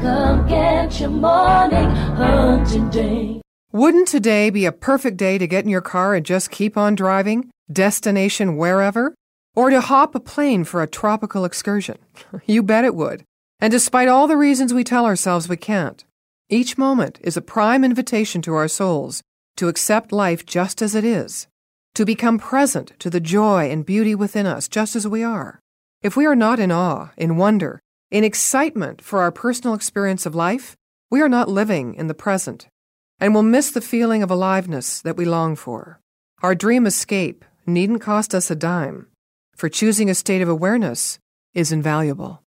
Come 0.00 0.48
get 0.48 0.98
your 0.98 1.10
morning 1.10 1.90
hunting 1.90 2.88
day. 2.88 3.42
Wouldn't 3.70 4.08
today 4.08 4.48
be 4.48 4.64
a 4.64 4.72
perfect 4.72 5.18
day 5.18 5.36
to 5.36 5.46
get 5.46 5.64
in 5.64 5.70
your 5.70 5.82
car 5.82 6.14
and 6.14 6.24
just 6.24 6.50
keep 6.50 6.78
on 6.78 6.94
driving, 6.94 7.50
destination 7.70 8.56
wherever? 8.56 9.14
Or 9.54 9.68
to 9.68 9.82
hop 9.82 10.14
a 10.14 10.20
plane 10.20 10.64
for 10.64 10.82
a 10.82 10.86
tropical 10.86 11.44
excursion? 11.44 11.98
You 12.46 12.62
bet 12.62 12.86
it 12.86 12.94
would. 12.94 13.24
And 13.60 13.70
despite 13.70 14.08
all 14.08 14.26
the 14.26 14.38
reasons 14.38 14.72
we 14.72 14.84
tell 14.84 15.04
ourselves 15.04 15.50
we 15.50 15.58
can't, 15.58 16.02
each 16.48 16.78
moment 16.78 17.20
is 17.22 17.36
a 17.36 17.42
prime 17.42 17.84
invitation 17.84 18.40
to 18.42 18.54
our 18.54 18.68
souls 18.68 19.22
to 19.56 19.68
accept 19.68 20.12
life 20.12 20.46
just 20.46 20.80
as 20.80 20.94
it 20.94 21.04
is, 21.04 21.46
to 21.94 22.06
become 22.06 22.38
present 22.38 22.98
to 23.00 23.10
the 23.10 23.20
joy 23.20 23.70
and 23.70 23.84
beauty 23.84 24.14
within 24.14 24.46
us 24.46 24.66
just 24.66 24.96
as 24.96 25.06
we 25.06 25.22
are. 25.22 25.60
If 26.00 26.16
we 26.16 26.24
are 26.24 26.34
not 26.34 26.58
in 26.58 26.72
awe, 26.72 27.10
in 27.18 27.36
wonder, 27.36 27.80
in 28.10 28.24
excitement 28.24 29.00
for 29.02 29.20
our 29.20 29.30
personal 29.30 29.74
experience 29.74 30.26
of 30.26 30.34
life, 30.34 30.76
we 31.10 31.20
are 31.20 31.28
not 31.28 31.48
living 31.48 31.94
in 31.94 32.08
the 32.08 32.14
present 32.14 32.68
and 33.20 33.34
will 33.34 33.42
miss 33.42 33.70
the 33.70 33.80
feeling 33.80 34.22
of 34.22 34.30
aliveness 34.30 35.00
that 35.02 35.16
we 35.16 35.24
long 35.24 35.54
for. 35.54 36.00
Our 36.42 36.54
dream 36.54 36.86
escape 36.86 37.44
needn't 37.66 38.00
cost 38.00 38.34
us 38.34 38.50
a 38.50 38.56
dime, 38.56 39.06
for 39.54 39.68
choosing 39.68 40.08
a 40.10 40.14
state 40.14 40.42
of 40.42 40.48
awareness 40.48 41.18
is 41.54 41.70
invaluable. 41.70 42.42